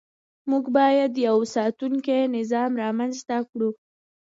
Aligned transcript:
موږ 0.49 0.65
باید 0.77 1.11
یو 1.27 1.37
ساتونکی 1.55 2.19
نظام 2.37 2.71
رامنځته 2.83 3.37
کړو. 3.49 3.69